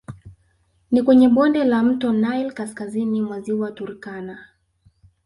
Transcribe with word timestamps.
Ni 0.91 1.01
kwenye 1.03 1.29
bonde 1.29 1.63
la 1.63 1.83
mto 1.83 2.13
Nile 2.13 2.51
kaskazini 2.51 3.21
mwa 3.21 3.41
ziwa 3.41 3.71
Turkana 3.71 4.45